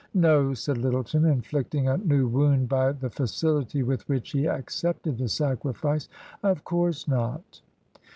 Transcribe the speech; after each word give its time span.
"No," 0.31 0.55
said 0.55 0.79
Lyttleton, 0.79 1.25
inflicting 1.25 1.87
a 1.87 1.95
new 1.99 2.27
wound 2.27 2.67
by 2.67 2.91
the 2.91 3.11
facility 3.11 3.83
with 3.83 4.09
which 4.09 4.31
he 4.31 4.47
accepted 4.47 5.19
the 5.19 5.27
sacrifice," 5.29 6.09
of 6.43 6.63
course 6.63 7.07
not." 7.07 7.61